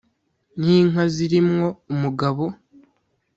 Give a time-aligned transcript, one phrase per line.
[0.59, 2.43] N’inka ziri mwo umugabo